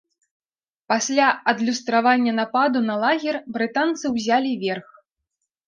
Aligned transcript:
Пасля 0.91 1.27
адлюстравання 1.53 2.33
нападу 2.41 2.79
на 2.89 2.95
лагер 3.03 3.35
брытанцы 3.59 4.15
ўзялі 4.17 4.59
верх. 4.69 4.89